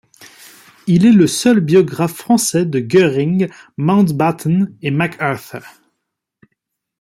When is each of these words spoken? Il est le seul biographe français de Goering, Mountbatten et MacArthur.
Il 0.87 1.05
est 1.05 1.11
le 1.11 1.27
seul 1.27 1.59
biographe 1.59 2.15
français 2.15 2.65
de 2.65 2.79
Goering, 2.79 3.49
Mountbatten 3.77 4.75
et 4.81 4.89
MacArthur. 4.89 5.61